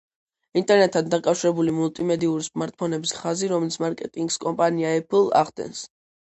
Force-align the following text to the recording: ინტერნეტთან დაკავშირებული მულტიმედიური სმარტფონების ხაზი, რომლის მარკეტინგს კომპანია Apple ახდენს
ინტერნეტთან 0.59 1.11
დაკავშირებული 1.13 1.73
მულტიმედიური 1.79 2.45
სმარტფონების 2.47 3.13
ხაზი, 3.19 3.51
რომლის 3.53 3.79
მარკეტინგს 3.85 4.41
კომპანია 4.47 4.97
Apple 5.03 5.31
ახდენს 5.43 5.85